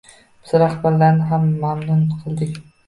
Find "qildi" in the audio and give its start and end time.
2.17-2.53